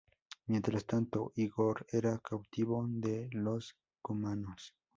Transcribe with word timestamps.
Mientras 0.47 0.87
tanto, 0.87 1.31
Ígor 1.35 1.85
era 1.91 2.17
cautivo 2.17 2.83
de 2.89 3.27
los 3.33 3.77
cumanos. 4.01 4.73